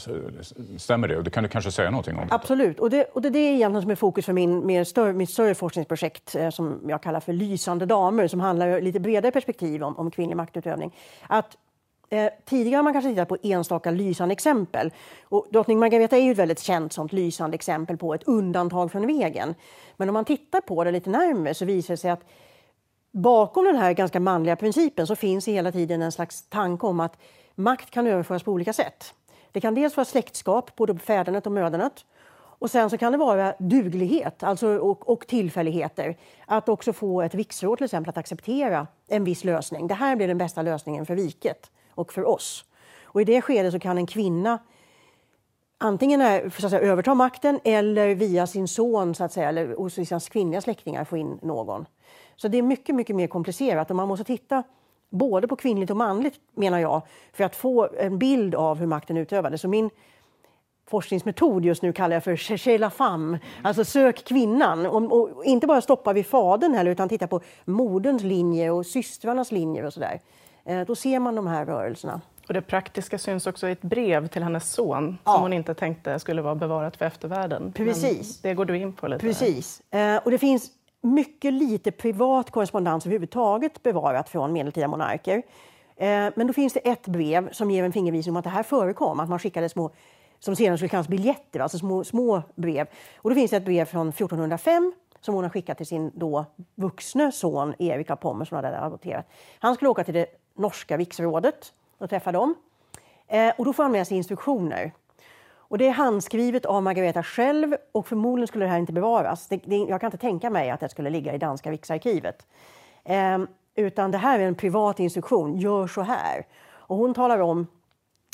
Stämmer 0.78 1.08
det? 1.08 1.16
Och 1.16 1.24
det 1.24 1.30
kan 1.30 1.42
du 1.42 1.48
kanske 1.48 1.70
säga 1.70 1.90
någonting 1.90 2.16
om? 2.16 2.28
Absolut, 2.30 2.80
och 2.80 2.90
det, 2.90 3.04
och 3.04 3.22
det, 3.22 3.30
det 3.30 3.38
är 3.38 3.54
egentligen 3.54 3.82
som 3.82 3.90
är 3.90 3.94
fokus 3.94 4.26
för 4.26 4.32
min, 4.32 4.66
mer 4.66 4.84
större, 4.84 5.12
mitt 5.12 5.30
större 5.30 5.54
forskningsprojekt 5.54 6.34
eh, 6.34 6.50
som 6.50 6.80
jag 6.86 7.02
kallar 7.02 7.20
för 7.20 7.32
Lysande 7.32 7.86
damer 7.86 8.28
som 8.28 8.40
handlar 8.40 8.80
lite 8.80 9.00
bredare 9.00 9.32
perspektiv 9.32 9.82
om, 9.82 9.98
om 9.98 10.10
kvinnlig 10.10 10.36
maktutövning. 10.36 10.94
Att 11.26 11.56
Eh, 12.10 12.32
tidigare 12.44 12.76
har 12.78 12.82
man 12.82 12.92
kanske 12.92 13.10
tittat 13.10 13.28
på 13.28 13.36
enstaka 13.42 13.90
lysande 13.90 14.32
exempel. 14.32 14.92
Och 15.24 15.46
drottning 15.50 15.78
Margareta 15.78 16.16
är 16.16 16.22
ju 16.22 16.32
ett 16.32 16.38
väldigt 16.38 16.60
känt 16.60 16.92
sånt 16.92 17.12
lysande 17.12 17.54
exempel 17.54 17.96
på 17.96 18.14
ett 18.14 18.22
undantag 18.22 18.92
från 18.92 19.06
regeln. 19.06 19.54
Men 19.96 20.08
om 20.08 20.12
man 20.12 20.24
tittar 20.24 20.60
på 20.60 20.84
det 20.84 20.90
lite 20.90 21.10
närmare 21.10 21.54
så 21.54 21.64
visar 21.64 21.94
det 21.94 21.98
sig 21.98 22.10
att 22.10 22.24
bakom 23.10 23.64
den 23.64 23.76
här 23.76 23.92
ganska 23.92 24.20
manliga 24.20 24.56
principen 24.56 25.06
så 25.06 25.16
finns 25.16 25.48
hela 25.48 25.72
tiden 25.72 26.02
en 26.02 26.12
slags 26.12 26.48
tanke 26.48 26.86
om 26.86 27.00
att 27.00 27.16
makt 27.54 27.90
kan 27.90 28.06
överföras 28.06 28.42
på 28.42 28.52
olika 28.52 28.72
sätt. 28.72 29.14
Det 29.52 29.60
kan 29.60 29.74
dels 29.74 29.96
vara 29.96 30.04
släktskap, 30.04 30.76
både 30.76 30.98
fädernet 30.98 31.46
och 31.46 31.52
mödernet. 31.52 32.04
Och 32.58 32.70
sen 32.70 32.90
så 32.90 32.98
kan 32.98 33.12
det 33.12 33.18
vara 33.18 33.54
duglighet 33.58 34.42
alltså, 34.42 34.68
och, 34.68 35.08
och 35.08 35.26
tillfälligheter. 35.26 36.16
Att 36.46 36.68
också 36.68 36.92
få 36.92 37.22
ett 37.22 37.34
riksråd 37.34 37.78
till 37.78 37.84
exempel 37.84 38.10
att 38.10 38.18
acceptera 38.18 38.86
en 39.08 39.24
viss 39.24 39.44
lösning. 39.44 39.86
Det 39.86 39.94
här 39.94 40.16
blir 40.16 40.28
den 40.28 40.38
bästa 40.38 40.62
lösningen 40.62 41.06
för 41.06 41.16
riket 41.16 41.70
och 41.94 42.12
för 42.12 42.24
oss. 42.24 42.64
Och 43.02 43.20
I 43.20 43.24
det 43.24 43.42
skedet 43.42 43.72
så 43.72 43.78
kan 43.78 43.98
en 43.98 44.06
kvinna 44.06 44.58
antingen 45.78 46.20
är, 46.20 46.50
så 46.50 46.66
att 46.66 46.70
säga, 46.70 46.82
överta 46.82 47.14
makten 47.14 47.60
eller 47.64 48.14
via 48.14 48.46
sin 48.46 48.68
son 48.68 49.14
så 49.14 49.24
att 49.24 49.32
säga, 49.32 49.48
eller 49.48 49.76
hos 49.76 49.94
sina 49.94 50.20
kvinnliga 50.20 50.60
släktingar 50.60 51.04
få 51.04 51.16
in 51.16 51.38
någon. 51.42 51.86
Så 52.36 52.48
det 52.48 52.58
är 52.58 52.62
mycket, 52.62 52.94
mycket 52.94 53.16
mer 53.16 53.26
komplicerat 53.26 53.90
och 53.90 53.96
man 53.96 54.08
måste 54.08 54.24
titta 54.24 54.62
både 55.10 55.48
på 55.48 55.56
kvinnligt 55.56 55.90
och 55.90 55.96
manligt, 55.96 56.34
menar 56.54 56.78
jag, 56.78 57.02
för 57.32 57.44
att 57.44 57.56
få 57.56 57.88
en 57.98 58.18
bild 58.18 58.54
av 58.54 58.78
hur 58.78 58.86
makten 58.86 59.16
utövades. 59.16 59.60
Så 59.60 59.68
min 59.68 59.90
forskningsmetod 60.86 61.64
just 61.64 61.82
nu 61.82 61.92
kallar 61.92 62.16
jag 62.16 62.24
för 62.24 62.36
cherchez 62.36 62.80
la 62.80 62.90
femme, 62.90 63.38
alltså 63.62 63.84
sök 63.84 64.24
kvinnan. 64.24 64.86
Och, 64.86 65.12
och 65.12 65.44
inte 65.44 65.66
bara 65.66 65.80
stoppa 65.80 66.12
vid 66.12 66.26
fadern 66.26 66.74
heller, 66.74 66.90
utan 66.90 67.08
titta 67.08 67.26
på 67.26 67.40
moderns 67.64 68.22
linje 68.22 68.70
och 68.70 68.86
systrarnas 68.86 69.52
linjer 69.52 69.84
och 69.84 69.92
sådär. 69.92 70.20
Eh, 70.64 70.86
då 70.86 70.94
ser 70.94 71.18
man 71.18 71.34
de 71.34 71.46
här 71.46 71.66
rörelserna. 71.66 72.20
Och 72.48 72.54
det 72.54 72.62
praktiska 72.62 73.18
syns 73.18 73.46
också 73.46 73.68
i 73.68 73.72
ett 73.72 73.82
brev 73.82 74.26
till 74.28 74.42
hennes 74.42 74.72
son 74.72 75.18
ja. 75.24 75.32
som 75.32 75.42
hon 75.42 75.52
inte 75.52 75.74
tänkte 75.74 76.18
skulle 76.18 76.42
vara 76.42 76.54
bevarat 76.54 76.96
för 76.96 77.04
eftervärlden. 77.04 77.72
Precis. 77.72 78.42
Men 78.42 78.50
det 78.50 78.54
går 78.54 78.64
du 78.64 78.78
in 78.78 78.92
på 78.92 79.08
lite. 79.08 79.26
Precis. 79.26 79.82
Eh, 79.90 80.16
och 80.16 80.30
det 80.30 80.38
finns 80.38 80.70
mycket 81.00 81.52
lite 81.52 81.90
privat 81.90 82.50
korrespondens 82.50 83.06
överhuvudtaget 83.06 83.82
bevarat 83.82 84.28
från 84.28 84.52
medeltida 84.52 84.88
monarker. 84.88 85.42
Eh, 85.96 86.06
men 86.34 86.46
då 86.46 86.52
finns 86.52 86.72
det 86.72 86.80
ett 86.80 87.06
brev 87.06 87.52
som 87.52 87.70
ger 87.70 87.84
en 87.84 87.92
fingervisning 87.92 88.32
om 88.32 88.36
att 88.36 88.44
det 88.44 88.50
här 88.50 88.62
förekom, 88.62 89.20
att 89.20 89.28
man 89.28 89.38
skickade 89.38 89.68
små 89.68 89.90
som 90.38 90.56
senare 90.56 90.78
skulle 90.78 90.88
kallas 90.88 91.08
biljetter, 91.08 91.60
alltså 91.60 91.78
små, 91.78 92.04
små 92.04 92.42
brev. 92.54 92.86
Och 93.16 93.30
då 93.30 93.34
finns 93.36 93.50
det 93.50 93.56
ett 93.56 93.64
brev 93.64 93.84
från 93.84 94.08
1405 94.08 94.92
som 95.20 95.34
hon 95.34 95.44
har 95.44 95.50
skickat 95.50 95.76
till 95.76 95.86
sin 95.86 96.10
då 96.14 96.44
vuxne 96.74 97.32
son 97.32 97.74
Erik 97.78 98.10
av 98.10 98.16
Pommern 98.16 98.46
som 98.46 98.56
hade 98.56 98.80
adopterat. 98.80 99.26
Han 99.58 99.74
skulle 99.74 99.88
åka 99.88 100.04
till 100.04 100.14
det 100.14 100.26
norska 100.54 100.96
viksrådet 100.96 101.72
och 101.98 102.10
träffa 102.10 102.32
dem. 102.32 102.54
Eh, 103.28 103.52
och 103.58 103.64
då 103.64 103.72
får 103.72 103.82
han 103.82 103.92
med 103.92 104.06
sig 104.06 104.16
instruktioner. 104.16 104.92
Och 105.56 105.78
det 105.78 105.86
är 105.86 105.92
handskrivet 105.92 106.66
av 106.66 106.82
Margareta 106.82 107.22
själv 107.22 107.76
och 107.92 108.06
förmodligen 108.06 108.48
skulle 108.48 108.64
det 108.64 108.70
här 108.70 108.78
inte 108.78 108.92
bevaras. 108.92 109.46
Det, 109.48 109.60
det, 109.64 109.76
jag 109.76 110.00
kan 110.00 110.08
inte 110.08 110.18
tänka 110.18 110.50
mig 110.50 110.70
att 110.70 110.80
det 110.80 110.88
skulle 110.88 111.10
ligga 111.10 111.34
i 111.34 111.38
danska 111.38 111.70
viksarkivet. 111.70 112.46
Ehm, 113.04 113.46
utan 113.74 114.10
det 114.10 114.18
här 114.18 114.38
är 114.38 114.46
en 114.46 114.54
privat 114.54 115.00
instruktion, 115.00 115.58
gör 115.58 115.86
så 115.86 116.02
här. 116.02 116.46
Och 116.66 116.96
hon 116.96 117.14
talar 117.14 117.38
om 117.38 117.66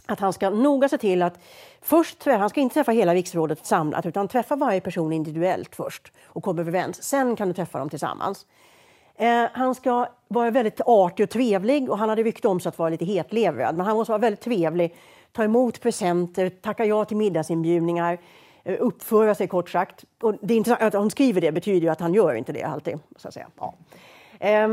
att 0.07 0.21
han 0.21 0.33
ska 0.33 0.51
noga 0.51 0.89
se 0.89 0.99
till 0.99 1.23
att 1.23 1.39
först, 1.81 2.25
han 2.25 2.51
ska 2.51 2.61
inte 2.61 2.75
träffa 2.75 2.93
hela 2.93 3.15
riksrådet 3.15 3.67
samlat 3.67 4.07
utan 4.07 4.29
träffa 4.29 4.57
varje 4.57 4.81
person 4.81 5.13
individuellt 5.13 5.77
först 5.77 6.13
och 6.25 6.43
komma 6.43 6.61
överens. 6.61 7.03
Sen 7.03 7.37
kan 7.37 7.49
du 7.49 7.55
träffa 7.55 7.79
dem 7.79 7.89
tillsammans. 7.89 8.47
Eh, 9.21 9.47
han 9.53 9.75
ska 9.75 10.07
vara 10.29 10.51
väldigt 10.51 10.81
artig 10.87 11.25
och 11.25 11.31
trevlig 11.31 11.91
och 11.91 11.99
han 11.99 12.09
hade 12.09 12.23
rykte 12.23 12.49
om 12.49 12.61
sig 12.61 12.69
att 12.69 12.79
vara 12.79 12.89
lite 12.89 13.05
hetlevrad. 13.05 13.77
Men 13.77 13.87
han 13.87 13.97
måste 13.97 14.13
vara 14.13 14.21
väldigt 14.21 14.41
trevlig, 14.41 14.95
ta 15.33 15.45
emot 15.45 15.81
presenter, 15.81 16.49
tacka 16.51 16.85
ja 16.85 17.05
till 17.05 17.17
middagsinbjudningar, 17.17 18.19
eh, 18.65 18.77
uppföra 18.81 19.35
sig 19.35 19.49
kort 19.49 19.71
sagt. 19.71 20.05
Och 20.23 20.35
det 20.43 20.55
är 20.55 20.59
intressant 20.59 20.83
att 20.83 21.01
hon 21.01 21.11
skriver 21.11 21.41
det 21.41 21.53
betyder 21.53 21.81
ju 21.81 21.89
att 21.89 22.01
han 22.01 22.15
gör 22.15 22.35
inte 22.35 22.53
det 22.53 22.63
alltid. 22.63 22.99
Så 23.17 23.29
att 23.29 23.35
säga. 23.35 23.47
Ja. 23.59 23.75
Eh, 24.39 24.69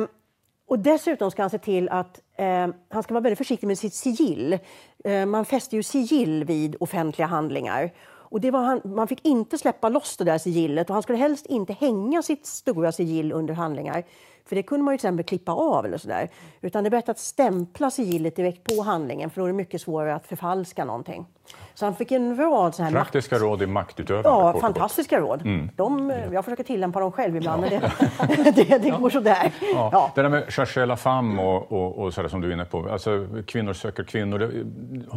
och 0.68 0.80
dessutom 0.80 1.32
ska 1.32 1.44
han 1.44 1.50
se 1.50 1.60
till 1.60 1.90
att 1.90 2.22
eh, 2.36 2.68
han 2.90 3.04
ska 3.04 3.14
vara 3.14 3.22
väldigt 3.22 3.38
försiktig 3.38 3.68
med 3.68 3.78
sitt 3.78 3.94
sigill. 3.94 4.60
Eh, 5.04 5.26
man 5.26 5.46
fäster 5.46 5.78
ju 5.78 5.84
sigill 5.84 6.44
vid 6.44 6.76
offentliga 6.80 7.28
handlingar. 7.28 7.92
Och 8.30 8.42
det 8.42 8.52
var 8.52 8.64
han, 8.64 8.82
man 8.84 9.08
fick 9.08 9.26
inte 9.26 9.58
släppa 9.58 9.90
loss 9.90 10.18
det 10.18 10.24
där 10.24 10.38
sigillet 10.38 10.90
och 10.90 10.94
han 10.94 11.04
skulle 11.04 11.18
helst 11.18 11.46
inte 11.46 11.74
hänga 11.74 12.22
sitt 12.22 12.46
stora 12.46 12.92
sigill 12.92 13.32
under 13.32 13.54
handlingar. 13.54 14.04
För 14.48 14.56
det 14.56 14.64
kunde 14.64 14.86
man 14.86 14.94
ju 14.94 14.98
till 14.98 15.08
exempel 15.08 15.26
klippa 15.26 15.52
av 15.52 15.86
eller 15.86 15.98
sådär. 15.98 16.30
Utan 16.62 16.84
det 16.84 16.88
är 16.88 16.92
bättre 16.92 17.12
att 17.12 17.20
stämpla 17.20 17.92
sigillet 17.92 18.36
direkt 18.36 18.64
på 18.64 18.82
handlingen 18.82 19.30
för 19.30 19.42
då 19.42 19.46
är 19.46 19.50
det 19.50 19.58
mycket 19.58 19.82
svårare 19.82 20.16
att 20.16 20.28
förfalska 20.28 20.86
någonting. 20.86 21.26
Så 21.74 21.86
han 21.86 21.96
fick 21.96 22.12
en 22.12 22.38
rad 22.38 22.76
så 22.76 22.84
här 22.84 22.92
Praktiska 22.92 23.36
makt... 23.36 23.44
råd 23.44 23.62
i 23.62 23.68
maktutövande? 23.68 24.30
Ja, 24.30 24.60
fantastiska 24.62 25.20
råd. 25.20 25.42
Mm. 25.42 25.70
De, 25.76 26.14
jag 26.32 26.46
försöker 26.46 26.64
tillämpa 26.64 27.00
dem 27.00 27.12
själv 27.12 27.36
ibland, 27.36 27.66
ja. 27.66 27.80
men 28.18 28.28
det, 28.44 28.52
det, 28.56 28.78
det 28.78 28.90
går 28.90 29.10
sådär. 29.10 29.52
Ja. 29.74 29.90
Ja. 29.94 30.12
Det 30.16 30.22
där 30.22 30.30
med 30.30 30.54
cherchez 30.54 30.88
la 30.88 30.96
femme 30.96 31.42
och, 31.42 31.72
och, 31.72 31.98
och 31.98 32.14
sådär 32.14 32.30
som 32.30 32.42
du 32.42 32.50
är 32.50 32.54
inne 32.54 32.66
på, 32.66 32.90
alltså, 32.90 33.28
kvinnor 33.48 33.74
söker 33.74 34.04
kvinnor. 34.04 34.40
Det, 34.40 34.50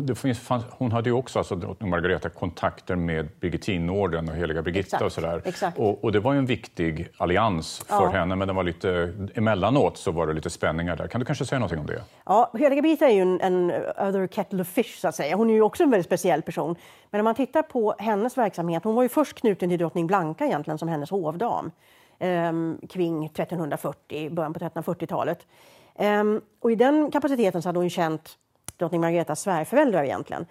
det 0.02 0.14
finns, 0.14 0.38
fanns, 0.38 0.64
hon 0.70 0.92
hade 0.92 1.08
ju 1.08 1.14
också, 1.14 1.38
alltså, 1.38 1.76
Margareta, 1.78 2.28
kontakter 2.28 2.96
med 2.96 3.28
Birgittinorden 3.40 4.28
och 4.28 4.34
heliga 4.34 4.62
Birgitta 4.62 4.86
Exakt. 4.86 5.02
och 5.02 5.12
sådär. 5.12 5.42
Exakt. 5.44 5.78
Och, 5.78 6.04
och, 6.04 6.12
det 6.12 6.20
var 6.20 6.32
ju 6.32 6.38
en 6.38 6.46
viktig 6.46 7.08
allians 7.16 7.84
för 7.88 8.08
henne, 8.08 8.36
men 8.36 8.48
den 8.48 8.56
var 8.56 8.64
lite, 8.64 9.12
emellanåt 9.34 9.98
så 9.98 10.10
var 10.10 10.26
det 10.26 10.32
lite 10.32 10.50
spänningar 10.50 10.96
där. 10.96 11.08
Kan 11.08 11.18
du 11.18 11.24
kanske 11.24 11.44
säga 11.44 11.58
någonting 11.58 11.78
om 11.78 11.86
det? 11.86 12.02
Ja, 12.24 12.50
heliga 12.58 12.82
Birgitta 12.82 13.08
är 13.08 13.14
ju 13.14 13.22
en, 13.22 13.40
en 13.40 13.70
other 13.98 14.26
kettle 14.26 14.60
of 14.60 14.68
fish, 14.68 15.00
så 15.00 15.08
att 15.08 15.14
säga. 15.14 15.36
Hon 15.36 15.50
är 15.50 15.54
ju 15.54 15.62
också 15.62 15.82
en 15.82 15.90
väldigt 15.90 16.06
speciell 16.06 16.42
person. 16.42 16.76
Men 17.10 17.20
om 17.20 17.24
man 17.24 17.34
tittar 17.34 17.62
på 17.62 17.94
hennes 17.98 18.38
verksamhet, 18.38 18.84
hon 18.84 18.94
var 18.94 19.02
ju 19.02 19.08
först 19.08 19.40
knuten 19.40 19.68
till 19.68 19.78
drottning 19.78 20.06
Blanka 20.06 20.46
egentligen 20.46 20.78
som 20.78 20.88
hennes 20.88 21.10
hovdam 21.10 21.70
eh, 22.18 22.52
kring 22.88 23.24
1340, 23.24 24.30
början 24.30 24.52
på 24.52 24.58
1340-talet. 24.58 25.46
Eh, 25.94 26.24
och 26.60 26.72
i 26.72 26.74
den 26.74 27.10
kapaciteten 27.10 27.62
så 27.62 27.68
hade 27.68 27.78
hon 27.78 27.86
ju 27.86 27.90
känt 27.90 28.38
drottning 28.76 29.00
Margaretas 29.00 29.40
svärföräldrar 29.40 30.04
egentligen. 30.04 30.46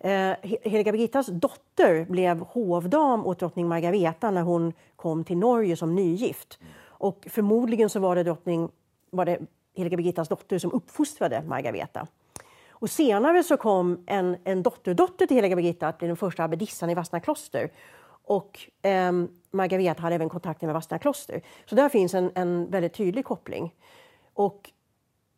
Eh, 0.00 0.32
Heliga 0.42 0.92
Birgittas 0.92 1.26
dotter 1.26 2.04
blev 2.04 2.40
hovdam 2.40 3.26
åt 3.26 3.38
drottning 3.38 3.68
Margareta 3.68 4.30
när 4.30 4.42
hon 4.42 4.72
kom 4.96 5.24
till 5.24 5.38
Norge 5.38 5.76
som 5.76 5.94
nygift. 5.94 6.58
Och 7.00 7.26
förmodligen 7.30 7.90
så 7.90 8.00
var 8.00 8.16
det, 8.16 8.22
drottning, 8.22 8.70
var 9.10 9.24
det 9.24 9.38
Heliga 9.76 9.96
Birgittas 9.96 10.28
dotter 10.28 10.58
som 10.58 10.72
uppfostrade 10.72 11.42
Margareta. 11.42 12.06
Och 12.70 12.90
senare 12.90 13.42
så 13.42 13.56
kom 13.56 14.04
en, 14.06 14.36
en 14.44 14.62
dotterdotter 14.62 15.26
till 15.26 15.36
heliga 15.36 15.56
Birgitta 15.56 15.88
att 15.88 15.98
bli 15.98 16.08
den 16.08 16.16
första 16.16 16.44
abbedissan 16.44 16.90
i 16.90 16.94
Vadstena 16.94 17.20
kloster. 17.20 17.70
Och 18.24 18.60
eh, 18.82 19.12
Margareta 19.50 20.02
hade 20.02 20.14
även 20.14 20.28
kontakter 20.28 20.66
med 20.66 20.74
Vadstena 20.74 20.98
kloster. 20.98 21.42
Så 21.66 21.74
där 21.74 21.88
finns 21.88 22.14
en, 22.14 22.30
en 22.34 22.70
väldigt 22.70 22.94
tydlig 22.94 23.24
koppling. 23.24 23.74
Och 24.34 24.70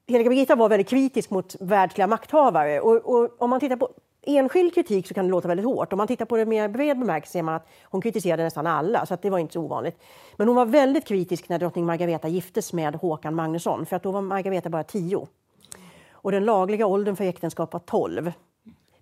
heliga 0.07 0.31
Birgitta 0.31 0.57
var 0.57 0.69
väldigt 0.69 0.89
kritisk 0.89 1.31
mot 1.31 1.57
världsliga 1.61 2.07
makthavare. 2.07 2.81
Och, 2.81 2.97
och, 2.97 3.43
om 3.43 3.51
man 3.51 3.61
tittar 3.61 3.77
på 3.77 3.89
enskild 4.23 4.75
kritik 4.75 5.09
så 5.09 5.15
kan 5.15 5.25
det 5.25 5.31
låta 5.31 5.49
väldigt 5.49 5.67
hårt. 5.67 5.93
Om 5.93 5.97
man 5.97 6.07
tittar 6.07 6.25
på 6.25 6.37
det 6.37 6.47
mer 6.47 6.69
bred 6.69 6.99
bemärkelse 6.99 7.33
ser 7.33 7.43
man 7.43 7.55
att 7.55 7.69
hon 7.85 8.01
kritiserade 8.01 8.43
nästan 8.43 8.67
alla, 8.67 9.07
så 9.07 9.17
det 9.23 9.31
var 9.31 9.39
inte 9.39 9.53
så 9.53 9.61
ovanligt. 9.61 10.03
Men 10.37 10.49
hon 10.49 10.57
var 10.57 10.67
väldigt 10.67 11.07
kritisk 11.07 11.49
när 11.49 11.59
drottning 11.59 11.87
Margareta 11.87 12.29
giftes 12.29 12.73
med 12.73 12.95
Håkan 12.95 13.35
Magnusson, 13.35 13.87
för 13.87 13.97
att 13.97 14.03
då 14.03 14.11
var 14.11 14.21
Margareta 14.21 14.71
bara 14.71 14.85
tio. 14.85 15.27
Och 16.11 16.33
den 16.33 16.45
lagliga 16.45 16.87
åldern 16.87 17.17
för 17.17 17.25
äktenskap 17.25 17.73
var 17.73 17.81
12. 17.81 18.33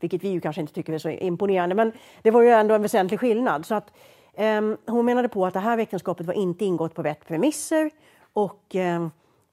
Vilket 0.01 0.25
vi 0.25 0.29
ju 0.29 0.41
kanske 0.41 0.61
inte 0.61 0.73
tycker 0.73 0.93
är 0.93 0.99
så 0.99 1.09
imponerande, 1.09 1.75
men 1.75 1.93
det 2.23 2.31
var 2.31 2.43
ju 2.43 2.51
ändå 2.51 2.75
en 2.75 2.83
väsentlig 2.83 3.21
skillnad. 3.21 3.67
Så 3.67 3.75
att, 3.75 3.93
eh, 4.35 4.61
hon 4.87 5.05
menade 5.05 5.29
på 5.29 5.47
att 5.47 5.55
det 5.55 5.61
här 5.61 5.79
äktenskapet 5.79 6.27
var 6.27 6.35
inte 6.35 6.65
ingått 6.65 6.95
på 6.95 7.03
rätt 7.03 7.27
premisser 7.29 7.91
och 8.33 8.75
Eh, 8.75 9.09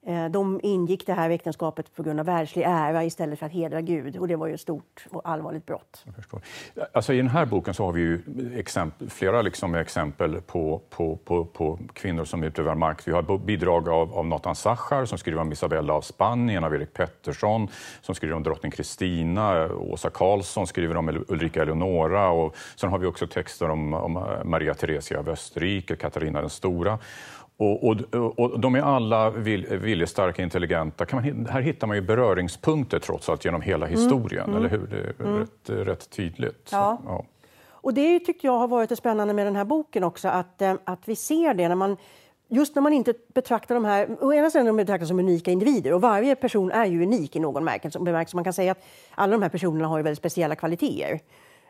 Eh, 0.06 0.28
de 0.28 0.60
ingick 0.62 1.06
det 1.06 1.12
här 1.12 1.30
äktenskapet 1.30 1.94
på 1.94 2.02
grund 2.02 2.20
av 2.20 2.26
världslig 2.26 2.62
ära 2.62 3.04
istället 3.04 3.38
för 3.38 3.46
att 3.46 3.52
hedra 3.52 3.80
Gud. 3.80 4.16
Och 4.16 4.28
det 4.28 4.36
var 4.36 4.46
ju 4.46 4.54
ett 4.54 4.60
stort 4.60 5.06
och 5.10 5.28
allvarligt 5.28 5.66
brott. 5.66 6.02
Jag 6.04 6.14
förstår. 6.14 6.40
Alltså, 6.92 7.12
I 7.12 7.16
den 7.16 7.28
här 7.28 7.46
boken 7.46 7.74
så 7.74 7.84
har 7.84 7.92
vi 7.92 8.00
ju 8.00 8.22
exempel, 8.56 9.10
flera 9.10 9.42
liksom 9.42 9.74
exempel 9.74 10.40
på, 10.40 10.80
på, 10.90 11.16
på, 11.16 11.44
på 11.44 11.78
kvinnor 11.92 12.24
som 12.24 12.42
utövar 12.42 12.74
makt. 12.74 13.08
Vi 13.08 13.12
har 13.12 13.38
bidrag 13.38 13.88
av, 13.88 14.14
av 14.14 14.26
Nathan 14.26 14.54
Sachar 14.54 15.04
som 15.04 15.18
skriver 15.18 15.40
om 15.40 15.52
Isabella 15.52 15.92
av 15.92 16.00
Spanien, 16.00 16.64
av 16.64 16.74
Erik 16.74 16.92
Pettersson 16.92 17.68
som 18.00 18.14
skriver 18.14 18.34
om 18.34 18.42
drottning 18.42 18.72
Kristina, 18.72 19.72
Åsa 19.74 20.10
Karlsson 20.10 20.66
skriver 20.66 20.96
om 20.96 21.24
Ulrika 21.28 21.62
Eleonora 21.62 22.30
och 22.30 22.56
sen 22.76 22.90
har 22.90 22.98
vi 22.98 23.06
också 23.06 23.26
texter 23.26 23.70
om, 23.70 23.94
om 23.94 24.12
Maria 24.44 24.74
Theresia 24.74 25.18
av 25.18 25.28
Österrike, 25.28 25.96
Katarina 25.96 26.40
den 26.40 26.50
stora. 26.50 26.98
Och, 27.60 27.84
och, 27.84 28.38
och, 28.38 28.60
de 28.60 28.74
är 28.74 28.80
alla 28.80 29.30
viljestarka, 29.30 30.42
intelligenta. 30.42 31.06
Kan 31.06 31.22
man, 31.22 31.46
här 31.46 31.60
hittar 31.60 31.86
man 31.86 31.96
ju 31.96 32.02
beröringspunkter 32.02 32.98
trots 32.98 33.28
allt 33.28 33.44
genom 33.44 33.60
hela 33.60 33.86
mm, 33.86 33.98
historien, 33.98 34.44
mm. 34.44 34.56
eller 34.56 34.68
hur? 34.68 34.86
Det 34.86 35.24
är 35.24 35.26
mm. 35.26 35.38
rätt, 35.38 35.88
rätt, 35.88 36.10
tydligt. 36.10 36.68
Ja. 36.72 36.98
Så, 37.02 37.08
ja. 37.08 37.24
Och 37.70 37.94
det 37.94 38.20
tyckte 38.20 38.46
jag 38.46 38.58
har 38.58 38.68
varit 38.68 38.88
det 38.88 38.96
spännande 38.96 39.34
med 39.34 39.46
den 39.46 39.56
här 39.56 39.64
boken 39.64 40.04
också, 40.04 40.28
att, 40.28 40.62
eh, 40.62 40.74
att 40.84 41.08
vi 41.08 41.16
ser 41.16 41.54
det 41.54 41.68
när 41.68 41.74
man 41.74 41.96
Just 42.50 42.74
när 42.74 42.82
man 42.82 42.92
inte 42.92 43.14
betraktar 43.34 43.74
de 43.74 43.84
här, 43.84 44.16
å 44.20 44.32
ena 44.32 44.50
sidan 44.50 44.66
de 44.66 44.76
betraktas 44.76 45.08
som 45.08 45.18
unika 45.18 45.50
individer 45.50 45.92
och 45.92 46.00
varje 46.00 46.36
person 46.36 46.70
är 46.70 46.86
ju 46.86 47.02
unik 47.02 47.36
i 47.36 47.40
någon 47.40 47.64
bemärkelse. 47.64 48.34
Man 48.34 48.44
kan 48.44 48.52
säga 48.52 48.72
att 48.72 48.84
alla 49.14 49.32
de 49.32 49.42
här 49.42 49.48
personerna 49.48 49.88
har 49.88 49.98
ju 49.98 50.02
väldigt 50.02 50.18
speciella 50.18 50.56
kvaliteter. 50.56 51.20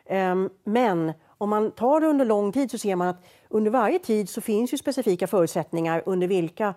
Um, 0.09 0.49
men 0.63 1.13
om 1.39 1.49
man 1.49 1.71
tar 1.71 2.01
det 2.01 2.07
under 2.07 2.25
lång 2.25 2.51
tid 2.51 2.71
så 2.71 2.77
ser 2.77 2.95
man 2.95 3.07
att 3.07 3.25
under 3.49 3.71
varje 3.71 3.99
tid 3.99 4.29
så 4.29 4.41
finns 4.41 4.73
ju 4.73 4.77
specifika 4.77 5.27
förutsättningar 5.27 6.03
under 6.05 6.27
vilka 6.27 6.73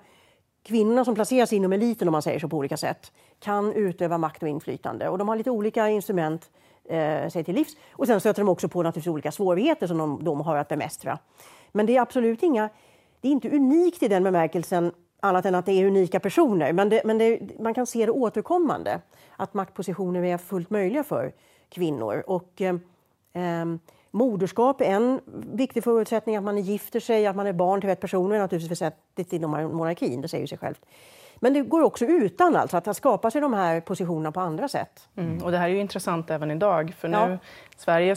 kvinnorna 0.62 1.04
som 1.04 1.14
placeras 1.14 1.52
inom 1.52 1.73
eliten 1.73 2.09
om 2.09 2.12
man 2.12 2.23
säger 2.23 2.38
så 2.38 2.49
på 2.49 2.57
olika 2.57 2.76
sätt 2.76 3.12
kan 3.40 3.73
utöva 3.73 4.19
makt 4.19 4.42
och 4.42 4.49
inflytande. 4.49 5.09
Och 5.09 5.19
de 5.19 5.28
har 5.28 5.37
lite 5.37 5.50
olika 5.50 5.88
instrument 5.88 6.50
eh, 6.85 7.28
sig 7.28 7.45
till 7.45 7.54
livs. 7.54 7.76
Och 7.90 8.07
sen 8.07 8.21
stöter 8.21 8.42
de 8.42 8.49
också 8.49 8.69
på 8.69 8.83
naturligtvis 8.83 9.12
olika 9.12 9.33
svårigheter 9.33 9.87
som 9.87 9.99
de, 9.99 10.25
de 10.25 10.40
har 10.40 10.57
att 10.57 10.69
bemästra. 10.69 11.19
Men 11.73 11.87
det 11.87 11.97
är 11.97 12.00
absolut 12.00 12.42
inga, 12.42 12.69
det 13.21 13.28
är 13.28 13.33
inte 13.33 13.50
unikt 13.50 14.02
i 14.02 14.09
den 14.09 14.25
bemärkelsen 14.25 14.92
annat 15.21 15.47
än 15.47 15.54
att 15.54 15.66
det 15.66 15.73
är 15.73 15.87
unika 15.87 16.21
personer. 16.21 16.73
Men, 16.73 16.88
det, 16.88 17.02
men 17.04 17.19
det, 17.19 17.61
man 17.61 17.75
kan 17.75 17.87
se 17.87 18.07
det 18.07 18.12
återkommande, 18.12 19.00
att 19.37 19.54
maktpositioner 19.54 20.25
är 20.25 20.38
fullt 20.38 20.71
möjliga 20.71 21.04
för 21.04 21.33
kvinnor. 21.69 22.25
Och, 22.26 22.61
eh, 22.61 22.75
eh, 23.33 23.66
Moderskap 24.14 24.81
är 24.81 24.85
en 24.85 25.21
viktig 25.52 25.85
förutsättning, 25.85 26.37
att 26.37 26.45
man 26.45 26.59
gifter 26.59 27.00
sig, 27.00 27.26
att 27.26 27.37
man 27.37 27.47
är 27.47 27.52
barn 27.52 27.81
till 27.81 27.90
rätt 27.90 28.00
personer 28.00 28.37
är 28.37 28.40
naturligtvis 28.40 28.71
väsentligt 28.71 29.33
inom 29.33 29.50
monarkin, 29.50 30.21
det 30.21 30.28
säger 30.28 30.47
sig 30.47 30.59
självt. 30.59 30.81
Men 31.37 31.52
det 31.52 31.61
går 31.61 31.83
också 31.83 32.04
utan, 32.04 32.57
alltså, 32.57 32.76
att 32.76 32.97
skapa 32.97 33.31
sig 33.31 33.40
de 33.40 33.52
här 33.52 33.81
positionerna 33.81 34.33
på 34.33 34.40
andra 34.40 34.69
sätt. 34.69 35.09
Mm, 35.16 35.45
och 35.45 35.50
det 35.50 35.59
här 35.59 35.69
är 35.69 35.73
ju 35.73 35.81
intressant 35.81 36.31
även 36.31 36.50
idag, 36.50 36.95
för 36.99 37.09
nu 37.09 37.16
ja. 37.16 37.38
Sverige 37.76 38.16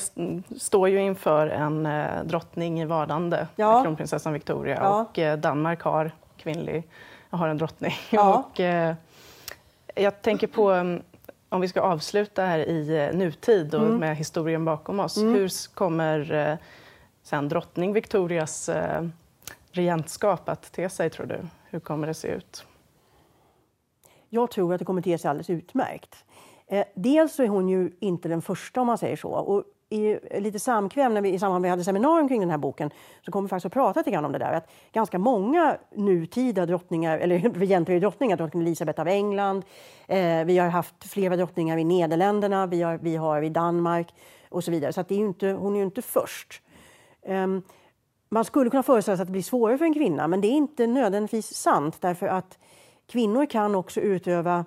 står 0.57 0.89
ju 0.89 1.01
inför 1.01 1.47
en 1.47 1.85
eh, 1.85 2.23
drottning 2.23 2.81
i 2.81 2.85
vardande, 2.85 3.47
ja. 3.55 3.83
kronprinsessan 3.83 4.33
Victoria, 4.33 4.77
ja. 4.81 5.01
och 5.01 5.19
eh, 5.19 5.37
Danmark 5.37 5.81
har 5.81 6.11
kvinnlig, 6.37 6.83
har 7.29 7.47
en 7.47 7.57
drottning. 7.57 7.93
Och, 8.11 8.59
eh, 8.59 8.95
jag 9.95 10.21
tänker 10.21 10.47
på 10.47 10.71
mm, 10.71 11.01
om 11.55 11.61
vi 11.61 11.67
ska 11.67 11.81
avsluta 11.81 12.45
här 12.45 12.59
i 12.59 12.97
eh, 12.97 13.17
nutid 13.17 13.75
och 13.75 13.85
mm. 13.85 13.97
med 13.97 14.15
historien 14.15 14.65
bakom 14.65 14.99
oss, 14.99 15.17
mm. 15.17 15.33
hur 15.33 15.73
kommer 15.73 16.33
eh, 16.33 16.57
sen 17.23 17.49
drottning 17.49 17.93
Victorias 17.93 18.69
eh, 18.69 19.07
regentskap 19.71 20.49
att 20.49 20.71
te 20.71 20.89
sig, 20.89 21.09
tror 21.09 21.25
du? 21.25 21.39
Hur 21.69 21.79
kommer 21.79 22.07
det 22.07 22.13
se 22.13 22.27
ut? 22.27 22.65
jag 24.35 24.51
tror 24.51 24.73
att 24.73 24.79
det 24.79 24.85
kommer 24.85 25.01
te 25.01 25.17
sig 25.17 25.29
alldeles 25.29 25.49
utmärkt. 25.49 26.25
Eh, 26.67 26.85
dels 26.95 27.39
är 27.39 27.47
hon 27.47 27.69
ju 27.69 27.91
inte 27.99 28.29
den 28.29 28.41
första 28.41 28.81
om 28.81 28.87
man 28.87 28.97
säger 28.97 29.15
så. 29.15 29.29
Och 29.29 29.63
i 29.89 30.19
eh, 30.31 30.41
lite 30.41 30.59
samkväm 30.59 31.13
när 31.13 31.21
vi, 31.21 31.29
i 31.29 31.39
samband 31.39 31.61
med 31.61 31.67
vi 31.67 31.69
hade 31.69 31.83
seminarium 31.83 32.27
kring 32.27 32.39
den 32.39 32.49
här 32.49 32.57
boken 32.57 32.89
så 33.25 33.31
kom 33.31 33.43
vi 33.43 33.49
faktiskt 33.49 33.65
att 33.65 33.73
prata 33.73 33.99
lite 33.99 34.11
grann 34.11 34.25
om 34.25 34.31
det 34.31 34.39
där. 34.39 34.53
Att 34.53 34.69
ganska 34.91 35.19
många 35.19 35.77
nutida 35.95 36.65
drottningar, 36.65 37.17
eller 37.17 37.35
egentligen 37.63 38.01
drottningar, 38.01 38.37
drottning 38.37 38.63
Elisabeth 38.63 39.01
av 39.01 39.07
England, 39.07 39.65
eh, 40.07 40.43
vi 40.45 40.57
har 40.57 40.69
haft 40.69 41.09
flera 41.09 41.35
drottningar 41.35 41.77
i 41.77 41.83
Nederländerna, 41.83 42.67
vi 42.67 42.81
har, 42.81 42.97
vi 42.97 43.15
har 43.15 43.41
i 43.41 43.49
Danmark 43.49 44.13
och 44.49 44.63
så 44.63 44.71
vidare. 44.71 44.93
Så 44.93 45.03
det 45.07 45.15
är 45.15 45.19
inte, 45.19 45.47
hon 45.47 45.73
är 45.73 45.77
ju 45.77 45.85
inte 45.85 46.01
först. 46.01 46.61
Um, 47.27 47.63
man 48.29 48.45
skulle 48.45 48.69
kunna 48.69 48.83
föreställa 48.83 49.17
sig 49.17 49.21
att 49.21 49.27
det 49.27 49.31
blir 49.31 49.41
svårare 49.41 49.77
för 49.77 49.85
en 49.85 49.93
kvinna, 49.93 50.27
men 50.27 50.41
det 50.41 50.47
är 50.47 50.51
inte 50.51 50.87
nödvändigtvis 50.87 51.53
sant 51.53 51.97
därför 52.01 52.27
att 52.27 52.57
kvinnor 53.07 53.45
kan 53.45 53.75
också 53.75 53.99
utöva 53.99 54.65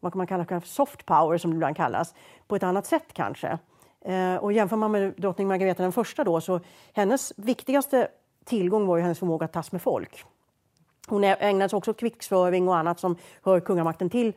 vad 0.00 0.12
kan 0.12 0.18
man 0.18 0.26
kalla 0.26 0.44
för 0.44 0.60
soft 0.60 1.06
power, 1.06 1.38
som 1.38 1.50
det 1.50 1.54
ibland 1.54 1.76
kallas, 1.76 2.14
på 2.46 2.56
ett 2.56 2.62
annat 2.62 2.86
sätt 2.86 3.12
kanske. 3.12 3.58
Eh, 4.04 4.36
och 4.36 4.52
jämför 4.52 4.76
man 4.76 4.92
med 4.92 5.14
drottning 5.16 5.48
Margareta 5.48 5.82
den 5.82 5.92
första 5.92 6.24
då, 6.24 6.40
så 6.40 6.60
hennes 6.92 7.32
viktigaste 7.36 8.08
tillgång 8.44 8.86
var 8.86 8.96
ju 8.96 9.02
hennes 9.02 9.18
förmåga 9.18 9.44
att 9.44 9.52
tas 9.52 9.72
med 9.72 9.82
folk. 9.82 10.24
Hon 11.08 11.24
ägnade 11.24 11.68
sig 11.68 11.76
också 11.76 11.90
åt 11.90 12.00
krigsföring 12.00 12.68
och 12.68 12.76
annat 12.76 13.00
som 13.00 13.16
hör 13.42 13.60
kungamakten 13.60 14.10
till. 14.10 14.32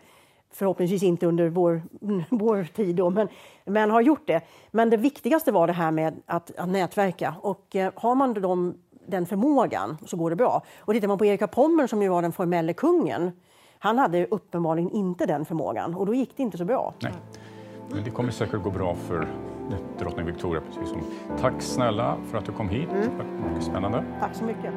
Förhoppningsvis 0.52 1.04
inte 1.04 1.26
under 1.26 1.50
vår, 1.50 1.82
vår 2.30 2.64
tid, 2.64 2.96
då, 2.96 3.10
men, 3.10 3.28
men 3.66 3.92
har 3.92 4.02
gjort 4.02 4.28
det. 4.28 4.42
Men 4.72 4.90
det 4.90 4.98
viktigaste 4.98 5.52
var 5.52 5.68
det 5.68 5.74
här 5.74 5.92
med 5.92 6.22
att, 6.26 6.56
att 6.58 6.70
nätverka. 6.70 7.36
Och 7.42 7.76
eh, 7.76 7.92
har 7.96 8.16
man 8.16 8.34
de, 8.34 8.76
den 9.08 9.26
förmågan 9.26 9.98
så 10.06 10.18
går 10.18 10.30
det 10.30 10.36
bra. 10.36 10.62
Och 10.80 10.94
tittar 10.94 11.08
man 11.08 11.18
på 11.18 11.26
Erik 11.26 11.42
av 11.42 11.48
Pommern 11.48 11.88
som 11.88 12.02
ju 12.02 12.10
var 12.10 12.22
den 12.22 12.32
formelle 12.32 12.74
kungen, 12.74 13.32
han 13.80 13.98
hade 13.98 14.26
uppenbarligen 14.26 14.92
inte 14.92 15.26
den 15.26 15.46
förmågan 15.46 15.96
och 15.96 16.06
då 16.06 16.14
gick 16.14 16.38
det 16.38 16.44
inte 16.44 16.58
så 16.58 16.66
bra. 16.66 16.94
Nej. 17.00 17.12
Det 18.04 18.10
kommer 18.10 18.32
säkert 18.32 18.64
gå 18.64 18.70
bra 18.70 18.96
för 18.96 19.28
drottning 20.00 20.26
Victoria. 20.26 20.62
Precis 20.62 20.90
som. 20.90 21.02
Tack 21.40 21.62
snälla 21.62 22.18
för 22.32 22.38
att 22.38 22.46
du 22.46 22.52
kom 22.52 22.70
hit. 22.70 22.90
Mm. 22.92 23.28
Mycket 23.50 23.64
spännande. 23.64 24.04
Tack 24.20 24.36
så 24.36 24.44
mycket. 24.44 24.74